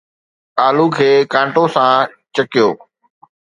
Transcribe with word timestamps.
آلو 0.65 0.85
کي 0.95 1.09
ڪانٽو 1.33 1.63
سان 1.73 1.93
ڇڪيو 2.33 2.69